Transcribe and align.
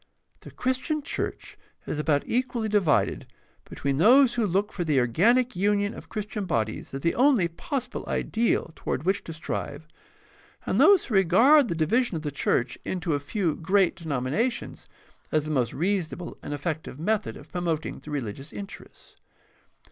—The 0.45 0.49
Christian 0.49 1.03
church 1.03 1.59
is 1.85 1.99
about 1.99 2.23
equally 2.25 2.67
divided 2.67 3.27
between 3.69 3.97
those 3.99 4.33
who 4.33 4.47
look 4.47 4.73
for 4.73 4.83
the 4.83 4.99
organic 4.99 5.55
union 5.55 5.93
of 5.93 6.09
Christian 6.09 6.45
bodies 6.47 6.91
as 6.95 7.01
the 7.01 7.13
only 7.13 7.47
possible 7.47 8.03
ideal 8.07 8.71
toward 8.75 9.03
which 9.03 9.23
to 9.25 9.31
strive, 9.31 9.85
and 10.65 10.81
those 10.81 11.05
who 11.05 11.13
regard 11.13 11.67
the 11.67 11.75
division 11.75 12.15
of 12.15 12.23
the 12.23 12.31
church 12.31 12.77
into 12.77 12.81
6o8 12.81 12.83
GUIDE 12.83 12.97
TO 12.97 12.97
STUDY 12.97 13.13
OF 13.13 13.23
CHRISTIAN 13.23 13.41
RELIGION 13.41 13.53
a 13.53 13.59
few 13.59 13.63
great 13.63 13.95
denominations 14.49 14.87
as 15.31 15.45
the 15.45 15.51
most 15.51 15.71
reasonable 15.73 16.35
and 16.41 16.51
effective 16.51 16.99
method 16.99 17.37
of 17.37 17.51
promoting 17.51 17.99
the 17.99 18.09
rehgious 18.09 18.51
interests. 18.51 19.17